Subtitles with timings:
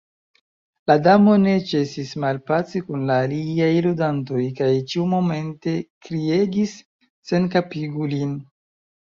[0.91, 5.75] La Damo ne ĉesis malpaci kun la aliaj ludantoj kaj ĉiumomente
[6.09, 6.75] kriegis
[7.33, 8.35] "Senkapigu lin."